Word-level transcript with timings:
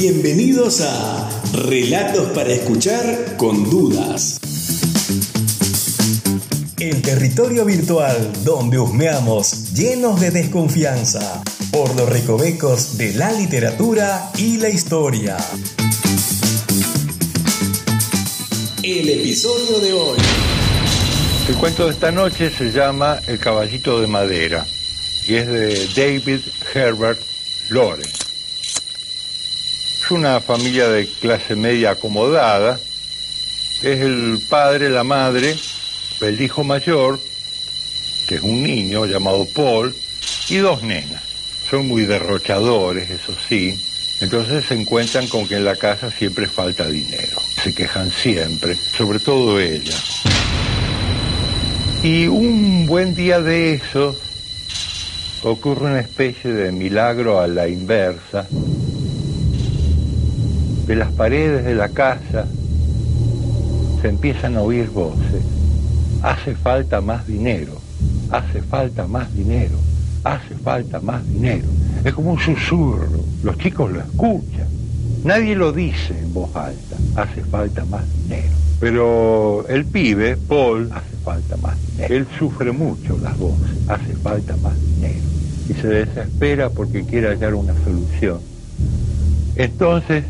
Bienvenidos 0.00 0.80
a 0.82 1.28
Relatos 1.54 2.28
para 2.28 2.52
escuchar 2.52 3.36
con 3.36 3.68
dudas. 3.68 4.38
El 6.78 7.02
territorio 7.02 7.64
virtual 7.64 8.30
donde 8.44 8.78
husmeamos 8.78 9.74
llenos 9.74 10.20
de 10.20 10.30
desconfianza 10.30 11.42
por 11.72 11.96
los 11.96 12.08
recovecos 12.08 12.96
de 12.96 13.14
la 13.14 13.32
literatura 13.32 14.30
y 14.38 14.58
la 14.58 14.68
historia. 14.68 15.36
El 18.84 19.08
episodio 19.08 19.80
de 19.80 19.92
hoy. 19.94 20.18
El 21.48 21.56
cuento 21.56 21.86
de 21.86 21.90
esta 21.90 22.12
noche 22.12 22.52
se 22.56 22.70
llama 22.70 23.18
El 23.26 23.40
caballito 23.40 24.00
de 24.00 24.06
madera 24.06 24.64
y 25.26 25.34
es 25.34 25.48
de 25.48 25.88
David 25.96 26.42
Herbert 26.72 27.20
Lore. 27.70 28.27
Es 30.08 30.12
una 30.12 30.40
familia 30.40 30.88
de 30.88 31.06
clase 31.06 31.54
media 31.54 31.90
acomodada. 31.90 32.80
Es 33.82 34.00
el 34.00 34.40
padre, 34.48 34.88
la 34.88 35.04
madre, 35.04 35.54
el 36.22 36.40
hijo 36.40 36.64
mayor, 36.64 37.20
que 38.26 38.36
es 38.36 38.40
un 38.40 38.62
niño 38.62 39.04
llamado 39.04 39.46
Paul, 39.54 39.94
y 40.48 40.56
dos 40.56 40.82
nenas. 40.82 41.22
Son 41.68 41.86
muy 41.86 42.06
derrochadores, 42.06 43.10
eso 43.10 43.34
sí. 43.50 43.78
Entonces 44.22 44.64
se 44.64 44.80
encuentran 44.80 45.28
con 45.28 45.46
que 45.46 45.56
en 45.56 45.66
la 45.66 45.76
casa 45.76 46.10
siempre 46.10 46.48
falta 46.48 46.86
dinero. 46.86 47.42
Se 47.62 47.74
quejan 47.74 48.10
siempre, 48.10 48.76
sobre 48.76 49.18
todo 49.18 49.60
ella. 49.60 49.96
Y 52.02 52.28
un 52.28 52.86
buen 52.86 53.14
día 53.14 53.42
de 53.42 53.74
eso 53.74 54.18
ocurre 55.42 55.84
una 55.84 56.00
especie 56.00 56.50
de 56.50 56.72
milagro 56.72 57.42
a 57.42 57.46
la 57.46 57.68
inversa. 57.68 58.48
De 60.88 60.96
las 60.96 61.12
paredes 61.12 61.66
de 61.66 61.74
la 61.74 61.90
casa 61.90 62.46
se 64.00 64.08
empiezan 64.08 64.56
a 64.56 64.62
oír 64.62 64.88
voces. 64.88 65.44
Hace 66.22 66.54
falta 66.54 67.02
más 67.02 67.26
dinero, 67.26 67.74
hace 68.30 68.62
falta 68.62 69.06
más 69.06 69.34
dinero, 69.34 69.76
hace 70.24 70.54
falta 70.54 70.98
más 71.00 71.28
dinero. 71.28 71.66
Es 72.06 72.14
como 72.14 72.32
un 72.32 72.38
susurro, 72.38 73.20
los 73.42 73.58
chicos 73.58 73.92
lo 73.92 74.00
escuchan. 74.00 74.66
Nadie 75.24 75.54
lo 75.56 75.72
dice 75.72 76.18
en 76.18 76.32
voz 76.32 76.56
alta, 76.56 76.96
hace 77.16 77.44
falta 77.44 77.84
más 77.84 78.04
dinero. 78.22 78.54
Pero 78.80 79.66
el 79.68 79.84
pibe, 79.84 80.38
Paul, 80.38 80.90
hace 80.90 81.16
falta 81.22 81.58
más 81.58 81.76
dinero. 81.90 82.14
Él 82.14 82.26
sufre 82.38 82.72
mucho 82.72 83.18
las 83.18 83.36
voces, 83.36 83.76
hace 83.88 84.14
falta 84.14 84.56
más 84.62 84.72
dinero. 84.94 85.20
Y 85.68 85.74
se 85.74 85.86
desespera 85.86 86.70
porque 86.70 87.04
quiere 87.04 87.28
hallar 87.28 87.52
una 87.52 87.74
solución. 87.84 88.38
Entonces 89.54 90.24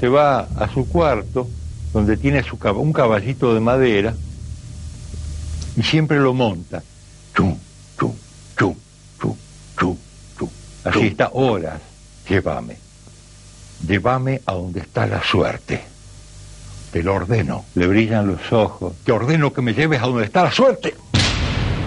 se 0.00 0.08
va 0.08 0.40
a 0.40 0.68
su 0.72 0.88
cuarto, 0.88 1.48
donde 1.92 2.16
tiene 2.16 2.42
su 2.42 2.58
un 2.76 2.92
caballito 2.92 3.54
de 3.54 3.60
madera, 3.60 4.14
y 5.76 5.82
siempre 5.82 6.18
lo 6.18 6.34
monta. 6.34 6.82
Chum, 7.34 7.56
chum, 7.98 8.12
chum, 8.56 8.74
chum, 9.18 9.36
chum, 9.76 9.96
chum. 10.38 10.48
Así 10.84 11.06
está 11.06 11.30
horas. 11.32 11.80
Llévame. 12.28 12.76
Llévame 13.86 14.40
a 14.46 14.52
donde 14.52 14.80
está 14.80 15.06
la 15.06 15.22
suerte. 15.22 15.82
Te 16.92 17.02
lo 17.02 17.14
ordeno. 17.14 17.64
Le 17.74 17.86
brillan 17.86 18.26
los 18.26 18.52
ojos. 18.52 18.94
Te 19.04 19.12
ordeno 19.12 19.52
que 19.52 19.62
me 19.62 19.74
lleves 19.74 20.00
a 20.00 20.06
donde 20.06 20.24
está 20.24 20.44
la 20.44 20.52
suerte. 20.52 20.94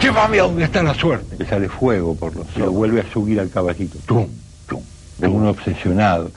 Llévame 0.01 0.39
a 0.39 0.43
donde 0.43 0.65
está 0.65 0.83
la 0.83 0.93
suerte. 0.93 1.37
Le 1.39 1.45
sale 1.45 1.69
fuego 1.69 2.13
por 2.15 2.35
los 2.35 2.45
ojos. 2.47 2.57
Lo 2.57 2.71
vuelve 2.71 3.01
a 3.01 3.11
subir 3.11 3.39
al 3.39 3.49
caballito. 3.49 3.97
Tum, 4.05 4.27
tum. 4.67 4.81
De 5.17 5.27
un 5.27 5.47
obsesionado. 5.47 6.29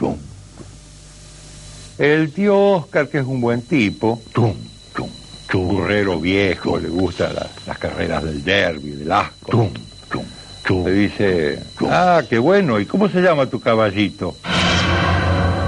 El 2.01 2.33
tío 2.33 2.59
Oscar, 2.59 3.11
que 3.11 3.19
es 3.19 3.27
un 3.27 3.43
buen 3.43 3.61
tipo, 3.61 4.23
tum, 4.33 4.55
tum, 4.95 5.11
churrero 5.51 6.19
viejo, 6.19 6.79
le 6.79 6.89
gustan 6.89 7.35
las, 7.35 7.49
las 7.67 7.77
carreras 7.77 8.25
del 8.25 8.43
derby, 8.43 8.93
del 8.93 9.13
asco. 9.13 9.51
Tum, 9.51 9.71
tum, 10.11 10.25
tum, 10.67 10.87
le 10.87 10.93
dice, 10.93 11.63
ah, 11.91 12.23
qué 12.27 12.39
bueno, 12.39 12.81
¿y 12.81 12.87
cómo 12.87 13.11
se 13.11 13.21
llama 13.21 13.45
tu 13.51 13.61
caballito? 13.61 14.35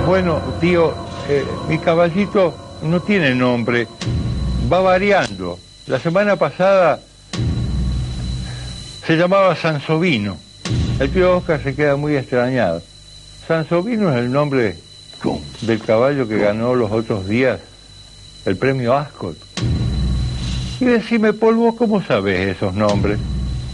Bueno, 0.07 0.41
tío, 0.59 0.95
eh, 1.29 1.45
mi 1.69 1.77
caballito 1.77 2.79
no 2.83 3.01
tiene 3.01 3.35
nombre, 3.35 3.87
va 4.73 4.81
variando. 4.81 5.59
La 5.87 6.01
semana 6.01 6.37
pasada 6.37 6.99
se 9.07 9.17
llamaba 9.19 9.55
Sansovino. 9.55 10.39
El 10.99 11.11
tío 11.11 11.37
Oscar 11.37 11.63
se 11.63 11.75
queda 11.75 11.97
muy 11.97 12.17
extrañado. 12.17 12.81
Sansovino 13.47 14.11
es 14.11 14.17
el 14.17 14.33
nombre 14.33 14.79
del 15.61 15.81
caballo 15.81 16.27
que 16.27 16.39
ganó 16.39 16.75
los 16.75 16.91
otros 16.91 17.29
días 17.29 17.61
el 18.45 18.57
premio 18.57 18.95
Ascot. 18.95 19.37
Y 20.81 20.85
decime, 20.85 21.33
Paul, 21.33 21.57
vos 21.57 21.75
cómo 21.77 22.03
sabes 22.03 22.57
esos 22.57 22.75
nombres? 22.75 23.19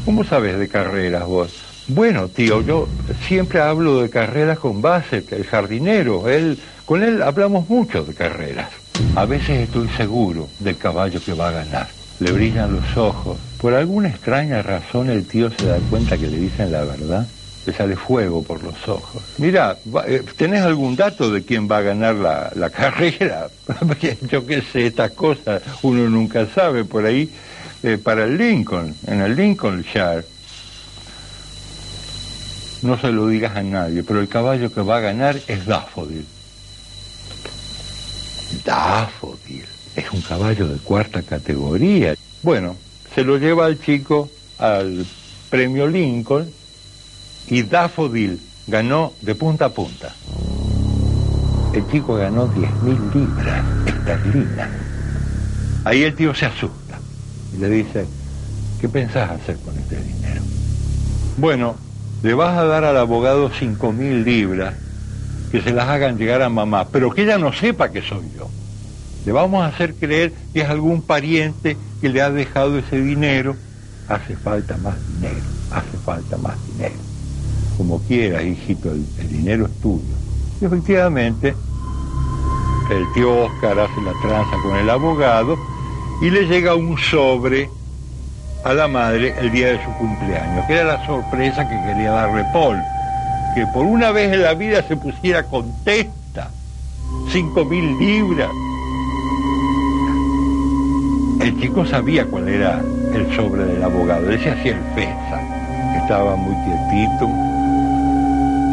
¿Cómo 0.05 0.25
sabes 0.25 0.59
de 0.59 0.69
carreras 0.69 1.27
vos? 1.27 1.55
Bueno, 1.89 2.29
tío, 2.29 2.61
yo 2.61 2.87
siempre 3.27 3.61
hablo 3.61 4.03
de 4.03 4.11
carreras 4.11 4.59
con 4.59 4.83
Bassett, 4.83 5.33
el 5.33 5.45
jardinero. 5.45 6.29
Él, 6.29 6.59
con 6.85 7.03
él 7.03 7.23
hablamos 7.23 7.69
mucho 7.71 8.05
de 8.05 8.13
carreras. 8.13 8.69
A 9.15 9.25
veces 9.25 9.61
estoy 9.61 9.89
seguro 9.97 10.49
del 10.59 10.77
caballo 10.77 11.19
que 11.25 11.33
va 11.33 11.49
a 11.49 11.53
ganar. 11.53 11.89
Le 12.21 12.33
brillan 12.33 12.75
los 12.75 12.97
ojos. 12.97 13.39
Por 13.59 13.73
alguna 13.73 14.09
extraña 14.09 14.61
razón 14.61 15.09
el 15.09 15.27
tío 15.27 15.51
se 15.51 15.65
da 15.65 15.79
cuenta 15.89 16.19
que 16.19 16.27
le 16.27 16.37
dicen 16.37 16.71
la 16.73 16.85
verdad. 16.85 17.27
Le 17.69 17.75
sale 17.75 17.97
fuego 17.97 18.43
por 18.43 18.63
los 18.65 18.89
ojos. 18.89 19.23
Mira, 19.37 19.77
¿tenés 20.39 20.63
algún 20.63 20.97
dato 20.97 21.31
de 21.31 21.45
quién 21.45 21.71
va 21.71 21.77
a 21.77 21.83
ganar 21.83 22.15
la, 22.15 22.51
la 22.55 22.71
carrera? 22.81 23.51
yo 24.31 24.47
qué 24.47 24.63
sé, 24.63 24.87
estas 24.87 25.11
cosas 25.11 25.61
uno 25.83 26.09
nunca 26.09 26.47
sabe 26.47 26.87
por 26.87 27.05
ahí. 27.05 27.31
Eh, 27.83 27.99
para 27.99 28.25
el 28.25 28.39
Lincoln, 28.39 28.95
en 29.07 29.21
el 29.21 29.37
Lincolnshire. 29.37 30.25
No 32.81 32.99
se 32.99 33.13
lo 33.13 33.29
digas 33.29 33.55
a 33.55 33.63
nadie, 33.63 34.03
pero 34.03 34.21
el 34.21 34.29
caballo 34.29 34.73
que 34.73 34.81
va 34.81 34.97
a 34.97 35.01
ganar 35.01 35.37
es 35.47 35.67
Daffodil. 35.67 36.25
Daffodil. 38.65 39.67
Es 39.95 40.11
un 40.11 40.23
caballo 40.23 40.69
de 40.69 40.79
cuarta 40.79 41.21
categoría. 41.21 42.15
Bueno, 42.43 42.77
se 43.15 43.25
lo 43.25 43.37
lleva 43.37 43.67
al 43.67 43.79
chico 43.79 44.31
al 44.57 45.05
premio 45.51 45.87
Lincoln 45.87 46.57
y 47.51 47.63
Daffodil 47.63 48.41
ganó 48.67 49.13
de 49.23 49.35
punta 49.35 49.67
a 49.67 49.69
punta. 49.71 50.15
El 51.73 51.87
chico 51.91 52.15
ganó 52.15 52.53
10.000 52.53 53.15
libras 53.15 53.65
esterlinas. 53.87 54.69
Ahí 55.85 56.03
el 56.03 56.15
tío 56.15 56.35
se 56.35 56.47
asusta 56.47 56.99
y 57.55 57.59
le 57.59 57.69
dice, 57.69 58.07
¿qué 58.81 58.89
pensás 58.89 59.31
hacer 59.31 59.57
con 59.59 59.77
este 59.79 59.97
dinero? 60.03 60.43
Bueno, 61.37 61.77
le 62.23 62.35
vas 62.35 62.59
a 62.59 62.65
dar 62.65 62.85
al 62.85 62.97
abogado 62.97 63.51
5.000 63.51 64.25
libras 64.25 64.75
que 65.51 65.63
se 65.63 65.73
las 65.73 65.89
hagan 65.89 66.19
llegar 66.19 66.43
a 66.43 66.49
mamá, 66.49 66.89
pero 66.89 67.11
que 67.11 67.23
ella 67.23 67.39
no 67.39 67.53
sepa 67.53 67.91
que 67.91 68.03
soy 68.03 68.25
yo. 68.37 68.49
Le 69.25 69.33
vamos 69.33 69.63
a 69.63 69.67
hacer 69.67 69.95
creer 69.95 70.33
que 70.53 70.63
es 70.63 70.69
algún 70.69 71.03
pariente 71.03 71.77
que 72.01 72.09
le 72.09 72.21
ha 72.21 72.31
dejado 72.31 72.79
ese 72.79 73.01
dinero. 73.01 73.57
Hace 74.09 74.37
falta 74.37 74.77
más 74.79 74.97
dinero, 75.15 75.41
hace 75.71 75.97
falta 75.99 76.37
más 76.39 76.57
dinero. 76.67 77.08
Como 77.79 78.01
quieras, 78.01 78.43
hijito, 78.43 78.91
el, 78.91 79.07
dinero 79.29 79.67
es 79.67 79.73
tuyo. 79.81 80.03
Y 80.61 80.65
efectivamente, 80.65 81.55
el 82.91 83.13
tío 83.15 83.45
Oscar 83.45 83.79
hace 83.79 84.03
la 84.03 84.13
tranza 84.21 84.57
con 84.65 84.77
el 84.77 84.91
abogado 84.91 85.57
y 86.21 86.29
le 86.29 86.47
llega 86.47 86.75
un 86.75 86.99
sobre 86.99 87.71
a 88.65 88.75
la 88.75 88.89
madre 88.89 89.33
el 89.39 89.53
día 89.53 89.69
de 89.69 89.85
su 89.85 89.91
cumpleaños, 89.93 90.67
que 90.67 90.75
era 90.75 90.99
la 90.99 91.07
sorpresa 91.07 91.69
que 91.69 91.77
quería 91.87 92.11
darle 92.11 92.45
Paul, 92.53 92.79
que 93.55 93.65
por 93.69 93.87
una 93.87 94.11
vez 94.11 94.33
en 94.33 94.43
la 94.43 94.55
vida 94.55 94.83
se 94.83 94.97
pusiera 94.97 95.45
contesta, 95.45 96.51
cinco 97.31 97.65
mil 97.65 97.97
libras. 97.97 98.51
El 101.41 101.61
chico 101.61 101.87
sabía 101.87 102.27
cuál 102.27 102.49
era 102.49 102.83
el 103.15 103.37
sobre 103.37 103.65
del 103.67 103.85
abogado, 103.85 104.29
él 104.29 104.43
se 104.43 104.51
hacía 104.51 104.73
el 104.73 104.99
estaba 106.09 106.37
muy 106.37 106.55
quietito 106.65 107.48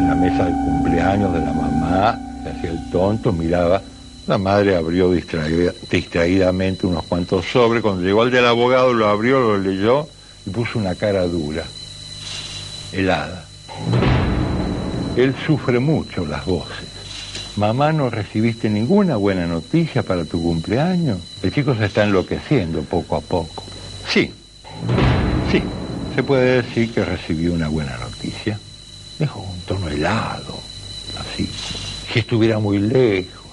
la 0.06 0.14
mesa 0.14 0.44
del 0.44 0.54
cumpleaños 0.54 1.32
de 1.32 1.40
la 1.40 1.52
mamá, 1.52 2.18
se 2.42 2.50
hacía 2.50 2.70
el 2.70 2.90
tonto, 2.90 3.32
miraba 3.32 3.82
la 4.26 4.38
madre 4.38 4.74
abrió 4.74 5.12
distraída, 5.12 5.72
distraídamente 5.88 6.86
unos 6.86 7.04
cuantos 7.04 7.46
sobres. 7.46 7.80
Cuando 7.80 8.02
llegó 8.02 8.22
al 8.22 8.32
del 8.32 8.46
abogado, 8.46 8.92
lo 8.92 9.06
abrió, 9.08 9.40
lo 9.40 9.58
leyó 9.58 10.08
y 10.44 10.50
puso 10.50 10.80
una 10.80 10.96
cara 10.96 11.22
dura, 11.28 11.64
helada. 12.92 13.44
Él 15.16 15.34
sufre 15.46 15.78
mucho 15.78 16.26
las 16.26 16.44
voces. 16.44 16.88
Mamá, 17.56 17.92
¿no 17.92 18.10
recibiste 18.10 18.68
ninguna 18.68 19.16
buena 19.16 19.46
noticia 19.46 20.02
para 20.02 20.24
tu 20.24 20.42
cumpleaños? 20.42 21.18
El 21.42 21.54
chico 21.54 21.74
se 21.74 21.86
está 21.86 22.04
enloqueciendo 22.04 22.82
poco 22.82 23.16
a 23.16 23.20
poco. 23.20 23.64
Sí, 24.08 24.32
sí, 25.50 25.62
se 26.14 26.22
puede 26.22 26.62
decir 26.62 26.92
que 26.92 27.04
recibió 27.04 27.54
una 27.54 27.68
buena 27.68 27.96
noticia. 27.96 28.58
Dijo 29.18 29.40
un 29.40 29.60
tono 29.60 29.88
helado, 29.88 30.54
así. 31.18 31.48
si 32.12 32.18
estuviera 32.18 32.58
muy 32.58 32.78
lejos. 32.78 33.46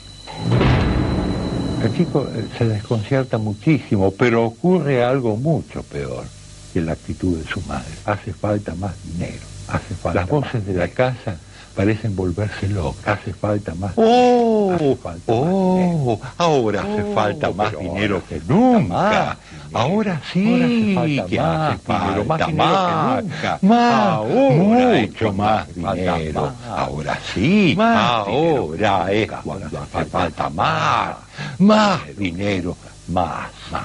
El 1.83 1.95
chico 1.95 2.27
eh, 2.33 2.45
se 2.57 2.65
desconcierta 2.65 3.37
muchísimo, 3.37 4.11
pero 4.11 4.45
ocurre 4.45 5.03
algo 5.03 5.35
mucho 5.37 5.83
peor 5.83 6.25
que 6.73 6.81
la 6.81 6.93
actitud 6.93 7.37
de 7.37 7.43
su 7.45 7.61
madre. 7.61 7.91
Hace 8.05 8.33
falta 8.33 8.73
más 8.75 8.93
dinero, 9.03 9.45
hace 9.67 9.93
falta 9.95 10.21
Las 10.21 10.29
voces 10.29 10.65
de 10.65 10.73
la 10.73 10.87
casa 10.87 11.37
parecen 11.75 12.15
volverse 12.15 12.67
locas. 12.69 13.19
Hace 13.19 13.33
falta 13.33 13.75
más. 13.75 13.93
¡Oh! 13.95 14.71
Hace 14.73 14.95
falta 14.95 15.23
oh, 15.27 16.19
más 16.21 16.31
ahora 16.37 16.81
hace 16.81 17.03
oh, 17.03 17.13
falta 17.13 17.51
más 17.51 17.77
dinero 17.77 18.21
que 18.27 18.41
nunca. 18.47 19.37
Ahora 19.73 20.21
sí, 20.31 20.95
ahora 20.95 21.25
que 21.25 21.39
hace 21.39 21.77
falta 21.79 22.47
más 22.47 22.47
dinero 22.47 22.87
que 22.87 23.23
nunca. 23.23 23.59
Más, 23.61 23.93
ahora 23.93 25.01
mucho 25.01 25.33
más 25.33 25.75
dinero. 25.75 26.53
Ahora 26.69 27.19
sí, 27.33 27.75
ahora 27.79 29.11
es 29.11 29.31
cuando 29.43 29.79
hace 29.79 30.05
falta 30.05 30.49
más. 30.49 31.15
Más 31.57 32.15
dinero, 32.17 32.77
más, 33.07 33.49
más. 33.71 33.83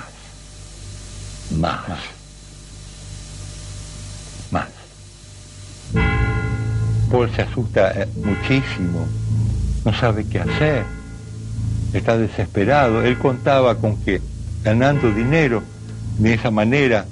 Más. 1.59 1.99
Paul 7.11 7.31
se 7.35 7.43
asusta 7.43 7.91
eh, 7.93 8.09
muchísimo, 8.23 9.07
no 9.85 9.95
sabe 9.95 10.27
qué 10.27 10.41
hacer, 10.41 10.85
está 11.95 12.19
desesperado. 12.19 13.03
Él 13.03 13.19
contaba 13.19 13.77
con 13.77 13.97
que 14.03 14.21
ganando 14.63 15.11
dinero 15.11 15.63
de 16.19 16.35
esa 16.35 16.51
manera 16.51 17.07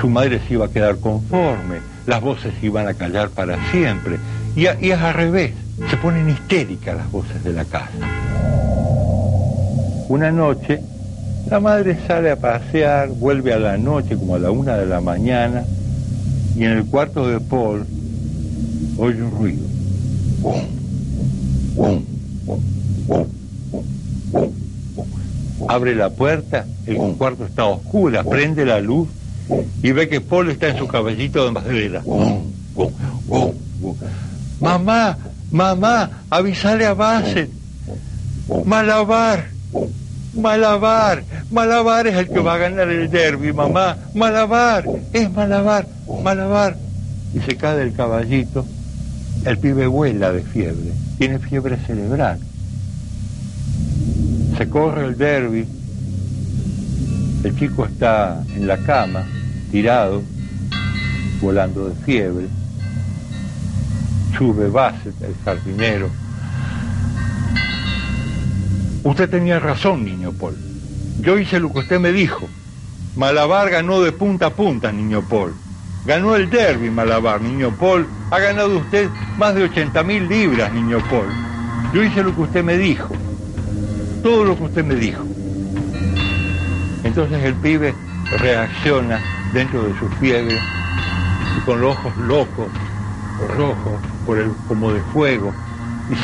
su 0.00 0.08
madre 0.08 0.40
se 0.46 0.54
iba 0.54 0.66
a 0.66 0.70
quedar 0.70 0.96
conforme, 0.98 1.78
las 2.06 2.20
voces 2.20 2.54
se 2.58 2.66
iban 2.66 2.86
a 2.88 2.94
callar 2.94 3.30
para 3.30 3.58
siempre. 3.70 4.18
Y, 4.56 4.66
es 4.66 4.98
al 4.98 5.14
revés, 5.14 5.52
se 5.90 5.96
ponen 5.96 6.28
histéricas 6.28 6.96
las 6.96 7.10
voces 7.10 7.42
de 7.44 7.52
la 7.52 7.64
casa. 7.64 7.90
Una 10.08 10.30
noche, 10.30 10.80
la 11.50 11.60
madre 11.60 11.98
sale 12.06 12.30
a 12.30 12.36
pasear, 12.36 13.08
vuelve 13.08 13.52
a 13.52 13.58
la 13.58 13.76
noche 13.76 14.16
como 14.16 14.36
a 14.36 14.38
la 14.38 14.50
una 14.50 14.76
de 14.76 14.86
la 14.86 15.00
mañana, 15.00 15.64
y 16.56 16.64
en 16.64 16.72
el 16.72 16.84
cuarto 16.86 17.28
de 17.28 17.40
Paul 17.40 17.84
oye 18.96 19.22
un 19.22 19.30
ruido. 19.30 19.68
Abre 25.68 25.94
la 25.94 26.08
puerta, 26.08 26.64
el 26.86 26.96
cuarto 27.18 27.44
está 27.44 27.66
oscuro, 27.66 28.24
prende 28.24 28.64
la 28.64 28.80
luz 28.80 29.06
y 29.82 29.92
ve 29.92 30.08
que 30.08 30.22
Paul 30.22 30.50
está 30.50 30.68
en 30.68 30.78
su 30.78 30.88
caballito 30.88 31.44
de 31.44 31.50
madera. 31.50 32.02
Mamá, 34.60 35.18
mamá, 35.50 36.10
avisale 36.30 36.86
a 36.86 36.94
Bassett. 36.94 37.50
Malabar, 38.64 39.48
Malabar, 40.34 41.22
Malabar 41.50 42.06
es 42.06 42.16
el 42.16 42.28
que 42.28 42.40
va 42.40 42.54
a 42.54 42.58
ganar 42.58 42.88
el 42.88 43.10
derby, 43.10 43.52
mamá. 43.52 43.98
Malabar, 44.14 44.84
es 45.12 45.30
Malabar, 45.30 45.86
Malabar. 46.22 46.76
Y 47.34 47.40
se 47.40 47.56
cae 47.56 47.76
del 47.76 47.92
caballito. 47.92 48.64
El 49.44 49.58
pibe 49.58 49.86
vuela 49.86 50.32
de 50.32 50.42
fiebre, 50.42 50.92
tiene 51.18 51.38
fiebre 51.38 51.76
cerebral. 51.86 52.40
Se 54.58 54.68
corre 54.68 55.04
el 55.04 55.16
derby, 55.16 55.64
el 57.44 57.56
chico 57.56 57.84
está 57.84 58.42
en 58.56 58.66
la 58.66 58.76
cama, 58.78 59.24
tirado, 59.70 60.24
volando 61.40 61.88
de 61.88 61.94
fiebre. 62.04 62.48
Sube 64.36 64.68
base 64.68 65.12
el 65.20 65.36
jardinero. 65.44 66.10
Usted 69.04 69.30
tenía 69.30 69.60
razón, 69.60 70.04
niño 70.04 70.32
Paul. 70.32 70.56
Yo 71.20 71.38
hice 71.38 71.60
lo 71.60 71.72
que 71.72 71.78
usted 71.78 72.00
me 72.00 72.10
dijo. 72.10 72.48
Malabar 73.14 73.70
ganó 73.70 74.00
de 74.00 74.10
punta 74.10 74.46
a 74.46 74.50
punta, 74.50 74.90
niño 74.90 75.22
Paul. 75.22 75.54
Ganó 76.04 76.34
el 76.34 76.50
derby 76.50 76.90
Malabar, 76.90 77.40
niño 77.40 77.76
Paul. 77.78 78.08
Ha 78.32 78.40
ganado 78.40 78.76
usted 78.76 79.08
más 79.36 79.54
de 79.54 79.62
80 79.62 80.02
mil 80.02 80.28
libras, 80.28 80.72
niño 80.72 80.98
Paul. 81.08 81.28
Yo 81.94 82.02
hice 82.02 82.24
lo 82.24 82.34
que 82.34 82.40
usted 82.40 82.64
me 82.64 82.76
dijo. 82.76 83.14
Todo 84.22 84.44
lo 84.44 84.56
que 84.56 84.64
usted 84.64 84.84
me 84.84 84.94
dijo. 84.94 85.22
Entonces 87.04 87.42
el 87.44 87.54
pibe 87.54 87.94
reacciona 88.38 89.20
dentro 89.52 89.82
de 89.84 89.98
su 89.98 90.08
fiebre 90.20 90.58
y 91.56 91.60
con 91.64 91.80
los 91.80 91.96
ojos 91.96 92.16
locos, 92.18 92.68
rojos, 93.56 94.00
como 94.66 94.92
de 94.92 95.00
fuego. 95.12 95.52
Dice, 96.08 96.22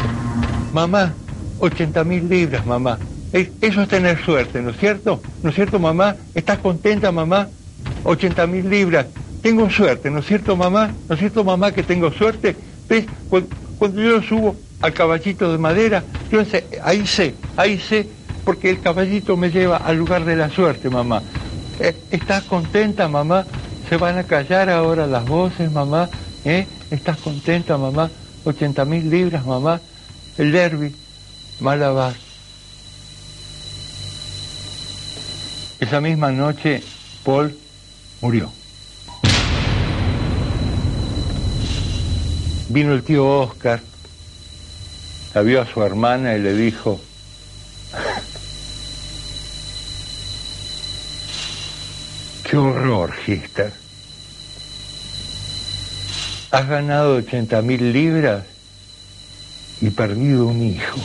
mamá, 0.73 1.15
80 1.61 2.05
mil 2.05 2.29
libras, 2.29 2.67
mamá. 2.67 2.99
Eso 3.33 3.83
es 3.83 3.89
tener 3.89 4.23
suerte, 4.25 4.63
¿no 4.63 4.71
es 4.71 4.77
cierto? 4.79 5.21
¿No 5.43 5.51
es 5.51 5.55
cierto, 5.57 5.79
mamá? 5.79 6.17
¿Estás 6.35 6.59
contenta, 6.59 7.11
mamá? 7.11 7.49
80 8.05 8.47
mil 8.47 8.69
libras 8.69 9.07
tengo 9.45 9.69
suerte, 9.69 10.11
¿no 10.11 10.21
es 10.21 10.27
cierto 10.27 10.57
mamá? 10.57 10.91
¿No 11.07 11.15
es 11.15 11.21
cierto 11.21 11.45
mamá 11.45 11.71
que 11.71 11.83
tengo 11.83 12.11
suerte? 12.11 12.57
¿Ves? 12.89 13.05
Cuando, 13.29 14.01
yo 14.01 14.23
subo 14.23 14.57
al 14.85 14.93
caballito 14.93 15.51
de 15.51 15.57
madera, 15.57 16.05
yo 16.31 16.45
sé, 16.45 16.67
ahí 16.83 17.07
sé, 17.07 17.35
ahí 17.57 17.79
sé, 17.79 18.07
porque 18.45 18.69
el 18.69 18.83
caballito 18.83 19.35
me 19.35 19.51
lleva 19.51 19.79
al 19.79 19.97
lugar 19.97 20.27
de 20.27 20.37
la 20.37 20.51
suerte, 20.51 20.91
mamá. 20.91 21.23
Eh, 21.81 21.97
¿Estás 22.11 22.43
contenta, 22.43 23.09
mamá? 23.09 23.47
¿Se 23.89 23.97
van 23.97 24.19
a 24.19 24.25
callar 24.25 24.69
ahora 24.69 25.07
las 25.07 25.25
voces, 25.27 25.73
mamá? 25.73 26.11
¿Eh? 26.45 26.67
¿Estás 26.91 27.17
contenta, 27.17 27.79
mamá? 27.79 28.11
80 28.45 28.85
mil 28.85 29.09
libras, 29.09 29.47
mamá. 29.47 29.81
El 30.37 30.53
derby, 30.53 30.95
Malabar. 31.61 32.13
Esa 35.81 35.99
misma 36.03 36.31
noche, 36.31 36.83
Paul 37.25 37.57
murió. 38.21 38.53
Vino 42.69 42.93
el 42.93 43.03
tío 43.03 43.27
Oscar, 43.27 43.81
la 45.35 45.43
vio 45.43 45.61
a 45.61 45.67
su 45.67 45.83
hermana 45.83 46.37
y 46.37 46.41
le 46.41 46.55
dijo, 46.55 47.01
qué 52.49 52.57
horror, 52.57 53.13
Gister. 53.27 53.73
Has 56.53 56.69
ganado 56.69 57.17
80 57.17 57.63
mil 57.63 57.93
libras 57.93 58.45
y 59.81 59.91
perdido 59.91 60.47
un 60.47 60.63
hijo. 60.63 61.01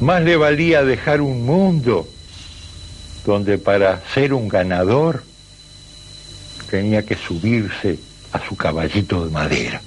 Más 0.00 0.22
le 0.22 0.36
valía 0.36 0.82
dejar 0.82 1.20
un 1.20 1.46
mundo 1.46 2.08
donde 3.24 3.58
para 3.58 4.02
ser 4.12 4.34
un 4.34 4.48
ganador 4.48 5.22
tenía 6.68 7.04
que 7.04 7.14
subirse 7.14 7.98
a 8.32 8.44
su 8.44 8.56
caballito 8.56 9.24
de 9.24 9.30
madera. 9.30 9.80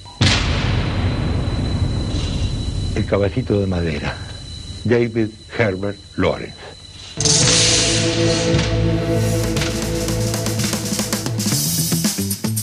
El 2.94 3.06
caballito 3.06 3.60
de 3.60 3.66
madera, 3.66 4.16
David 4.84 5.28
Herbert 5.58 5.98
Lawrence. 6.16 6.56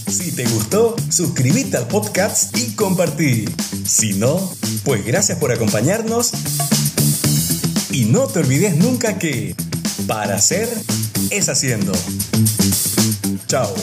Si 0.09 0.31
te 0.31 0.45
gustó, 0.45 0.95
suscríbete 1.09 1.77
al 1.77 1.87
podcast 1.87 2.57
y 2.57 2.75
compartí. 2.75 3.45
Si 3.85 4.13
no, 4.13 4.53
pues 4.83 5.05
gracias 5.05 5.37
por 5.37 5.51
acompañarnos. 5.51 6.31
Y 7.91 8.05
no 8.05 8.27
te 8.27 8.39
olvides 8.39 8.75
nunca 8.75 9.17
que 9.17 9.55
para 10.07 10.35
hacer 10.35 10.69
es 11.31 11.49
haciendo. 11.49 11.93
Chao. 13.47 13.73